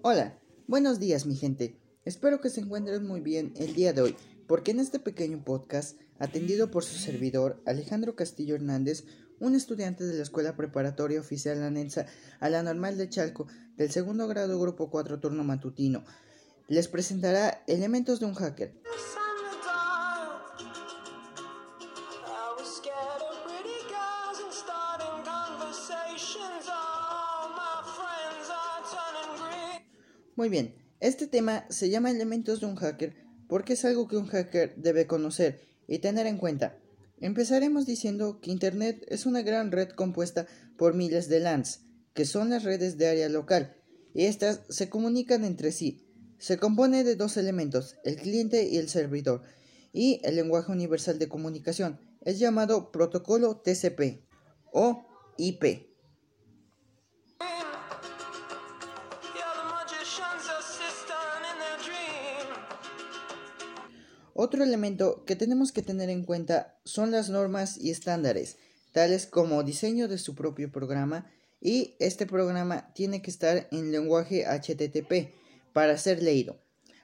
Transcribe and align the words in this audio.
Hola, 0.00 0.38
buenos 0.68 1.00
días 1.00 1.26
mi 1.26 1.34
gente. 1.34 1.76
Espero 2.04 2.40
que 2.40 2.50
se 2.50 2.60
encuentren 2.60 3.04
muy 3.04 3.20
bien 3.20 3.52
el 3.56 3.74
día 3.74 3.92
de 3.92 4.02
hoy, 4.02 4.16
porque 4.46 4.70
en 4.70 4.78
este 4.78 5.00
pequeño 5.00 5.42
podcast, 5.44 5.98
atendido 6.20 6.70
por 6.70 6.84
su 6.84 6.96
servidor 6.96 7.60
Alejandro 7.66 8.14
Castillo 8.14 8.54
Hernández, 8.54 9.04
un 9.40 9.56
estudiante 9.56 10.04
de 10.04 10.14
la 10.14 10.22
Escuela 10.22 10.54
Preparatoria 10.54 11.18
Oficial 11.18 11.60
Anensa 11.64 12.06
a 12.38 12.48
la 12.48 12.62
Normal 12.62 12.96
de 12.96 13.08
Chalco 13.08 13.48
del 13.76 13.90
segundo 13.90 14.28
grado 14.28 14.60
Grupo 14.60 14.88
4 14.88 15.18
Turno 15.18 15.42
Matutino, 15.42 16.04
les 16.68 16.86
presentará 16.86 17.64
elementos 17.66 18.20
de 18.20 18.26
un 18.26 18.34
hacker. 18.34 18.80
Muy 30.38 30.50
bien, 30.50 30.76
este 31.00 31.26
tema 31.26 31.66
se 31.68 31.90
llama 31.90 32.12
elementos 32.12 32.60
de 32.60 32.66
un 32.66 32.76
hacker 32.76 33.16
porque 33.48 33.72
es 33.72 33.84
algo 33.84 34.06
que 34.06 34.16
un 34.16 34.28
hacker 34.28 34.76
debe 34.76 35.08
conocer 35.08 35.62
y 35.88 35.98
tener 35.98 36.28
en 36.28 36.38
cuenta. 36.38 36.78
Empezaremos 37.18 37.86
diciendo 37.86 38.38
que 38.40 38.52
Internet 38.52 39.04
es 39.08 39.26
una 39.26 39.42
gran 39.42 39.72
red 39.72 39.88
compuesta 39.88 40.46
por 40.76 40.94
miles 40.94 41.28
de 41.28 41.40
LANs, 41.40 41.80
que 42.14 42.24
son 42.24 42.50
las 42.50 42.62
redes 42.62 42.96
de 42.98 43.08
área 43.08 43.28
local, 43.28 43.74
y 44.14 44.26
estas 44.26 44.60
se 44.68 44.88
comunican 44.88 45.44
entre 45.44 45.72
sí. 45.72 46.06
Se 46.38 46.56
compone 46.56 47.02
de 47.02 47.16
dos 47.16 47.36
elementos, 47.36 47.96
el 48.04 48.14
cliente 48.14 48.68
y 48.68 48.76
el 48.76 48.88
servidor, 48.88 49.42
y 49.92 50.20
el 50.22 50.36
lenguaje 50.36 50.70
universal 50.70 51.18
de 51.18 51.28
comunicación 51.28 51.98
es 52.20 52.38
llamado 52.38 52.92
protocolo 52.92 53.56
TCP 53.56 54.22
o 54.72 55.04
IP. 55.36 55.87
Otro 64.40 64.62
elemento 64.62 65.24
que 65.24 65.34
tenemos 65.34 65.72
que 65.72 65.82
tener 65.82 66.10
en 66.10 66.22
cuenta 66.22 66.78
son 66.84 67.10
las 67.10 67.28
normas 67.28 67.76
y 67.76 67.90
estándares, 67.90 68.56
tales 68.92 69.26
como 69.26 69.64
diseño 69.64 70.06
de 70.06 70.16
su 70.16 70.36
propio 70.36 70.70
programa 70.70 71.28
y 71.60 71.96
este 71.98 72.24
programa 72.24 72.92
tiene 72.94 73.20
que 73.20 73.32
estar 73.32 73.66
en 73.72 73.90
lenguaje 73.90 74.46
HTTP 74.46 75.34
para 75.72 75.98
ser 75.98 76.22
leído. 76.22 76.56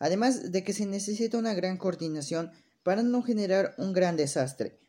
Además 0.00 0.50
de 0.50 0.64
que 0.64 0.72
se 0.72 0.86
necesita 0.86 1.38
una 1.38 1.54
gran 1.54 1.76
coordinación 1.76 2.50
para 2.82 3.04
no 3.04 3.22
generar 3.22 3.76
un 3.78 3.92
gran 3.92 4.16
desastre. 4.16 4.80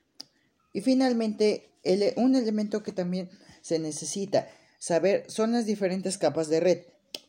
Y 0.74 0.82
finalmente, 0.82 1.70
un 2.16 2.36
elemento 2.36 2.82
que 2.82 2.92
también 2.92 3.30
se 3.62 3.78
necesita 3.78 4.50
saber 4.80 5.26
son 5.28 5.52
las 5.52 5.68
diferentes 5.68 6.18
capas 6.18 6.50
de 6.50 6.60
red, 6.60 6.80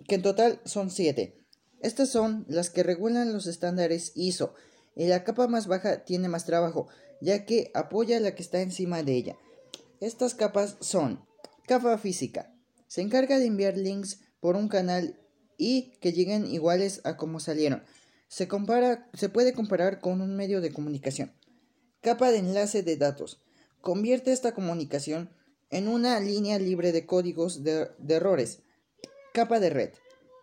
que 0.09 0.15
en 0.15 0.23
total 0.23 0.63
son 0.65 0.91
siete. 0.91 1.45
Estas 1.83 2.09
son 2.09 2.47
las 2.49 2.71
que 2.71 2.83
regulan 2.83 3.35
los 3.35 3.47
estándares 3.47 4.13
ISO, 4.15 4.55
y 4.95 5.07
la 5.07 5.25
capa 5.25 5.47
más 5.49 5.67
baja 5.67 6.05
tiene 6.05 6.29
más 6.29 6.45
trabajo, 6.45 6.89
ya 7.21 7.45
que 7.45 7.71
apoya 7.75 8.21
la 8.21 8.35
que 8.35 8.43
está 8.43 8.61
encima 8.61 9.03
de 9.03 9.15
ella. 9.15 9.37
Estas 10.01 10.35
capas 10.35 10.77
son 10.81 11.25
capa 11.67 11.97
física. 11.99 12.55
Se 12.89 13.01
encarga 13.01 13.39
de 13.39 13.47
enviar 13.47 13.77
links 13.77 14.21
por 14.41 14.57
un 14.57 14.69
canal 14.69 15.19
y 15.57 15.93
que 16.01 16.13
lleguen 16.13 16.47
iguales 16.47 17.01
a 17.05 17.17
como 17.17 17.41
salieron. 17.41 17.85
Se, 18.29 18.49
compara, 18.49 19.09
se 19.15 19.29
puede 19.29 19.53
comparar 19.53 20.01
con 20.01 20.21
un 20.21 20.37
medio 20.37 20.61
de 20.61 20.73
comunicación. 20.73 21.33
Capa 22.01 22.31
de 22.31 22.39
enlace 22.39 22.83
de 22.83 22.97
datos. 22.97 23.41
Convierte 23.81 24.33
esta 24.33 24.53
comunicación 24.53 25.31
en 25.71 25.89
una 25.89 26.19
línea 26.21 26.59
libre 26.59 26.93
de 26.93 27.07
códigos 27.07 27.63
de 27.63 27.89
errores. 28.09 28.61
Capa 29.33 29.61
de 29.61 29.71
red. 29.71 29.91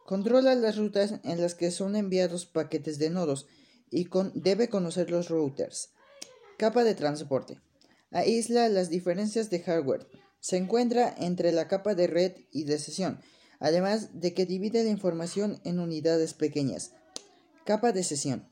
Controla 0.06 0.56
las 0.56 0.78
rutas 0.78 1.16
en 1.24 1.42
las 1.42 1.54
que 1.54 1.70
son 1.70 1.96
enviados 1.96 2.46
paquetes 2.46 2.98
de 2.98 3.12
nodos 3.12 3.48
y 3.92 4.10
debe 4.34 4.70
conocer 4.70 5.12
los 5.12 5.30
routers. 5.30 5.90
Capa 6.58 6.84
de 6.84 6.96
transporte. 6.96 7.60
Aísla 8.12 8.70
las 8.70 8.90
diferencias 8.90 9.50
de 9.50 9.62
hardware. 9.62 10.08
Se 10.40 10.58
encuentra 10.58 11.14
entre 11.18 11.52
la 11.52 11.68
capa 11.68 11.96
de 11.96 12.08
red 12.08 12.34
y 12.52 12.64
de 12.64 12.80
sesión, 12.80 13.20
además 13.60 14.20
de 14.20 14.34
que 14.34 14.46
divide 14.46 14.84
la 14.84 14.90
información 14.90 15.60
en 15.64 15.80
unidades 15.80 16.34
pequeñas. 16.34 16.92
Capa 17.66 17.92
de 17.92 18.04
sesión. 18.04 18.48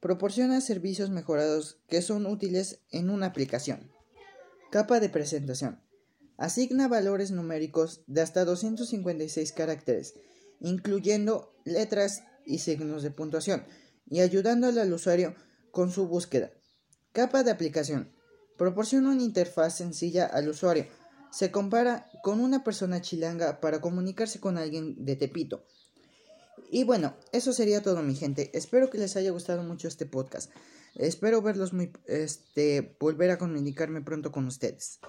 Proporciona 0.00 0.60
servicios 0.60 1.10
mejorados 1.10 1.78
que 1.88 2.02
son 2.02 2.26
útiles 2.26 2.80
en 2.90 3.10
una 3.10 3.26
aplicación. 3.26 3.90
Capa 4.70 4.98
de 4.98 5.08
presentación. 5.08 5.80
Asigna 6.38 6.88
valores 6.88 7.30
numéricos 7.30 8.02
de 8.06 8.22
hasta 8.22 8.44
256 8.44 9.52
caracteres, 9.52 10.14
incluyendo 10.60 11.54
letras 11.64 12.24
y 12.44 12.58
signos 12.58 13.02
de 13.02 13.10
puntuación 13.10 13.64
y 14.08 14.20
ayudándole 14.20 14.80
al 14.80 14.92
usuario 14.92 15.34
con 15.70 15.90
su 15.90 16.06
búsqueda. 16.06 16.50
Capa 17.12 17.42
de 17.42 17.50
aplicación. 17.50 18.12
Proporciona 18.56 19.10
una 19.10 19.22
interfaz 19.22 19.76
sencilla 19.76 20.26
al 20.26 20.48
usuario. 20.48 20.86
Se 21.30 21.50
compara 21.50 22.10
con 22.22 22.40
una 22.40 22.62
persona 22.62 23.00
chilanga 23.00 23.60
para 23.60 23.80
comunicarse 23.80 24.40
con 24.40 24.58
alguien 24.58 25.04
de 25.04 25.16
Tepito. 25.16 25.64
Y 26.70 26.84
bueno, 26.84 27.14
eso 27.32 27.52
sería 27.52 27.82
todo 27.82 28.02
mi 28.02 28.14
gente. 28.14 28.50
Espero 28.54 28.88
que 28.88 28.98
les 28.98 29.16
haya 29.16 29.30
gustado 29.30 29.62
mucho 29.62 29.88
este 29.88 30.06
podcast. 30.06 30.50
Espero 30.94 31.40
verlos 31.40 31.72
muy 31.72 31.92
este 32.06 32.96
volver 33.00 33.30
a 33.30 33.38
comunicarme 33.38 34.02
pronto 34.02 34.30
con 34.30 34.46
ustedes. 34.46 35.00